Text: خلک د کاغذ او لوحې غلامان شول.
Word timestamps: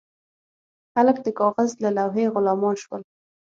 خلک 0.93 1.17
د 1.25 1.27
کاغذ 1.39 1.69
او 1.83 1.91
لوحې 1.97 2.25
غلامان 2.33 2.75
شول. 2.83 3.01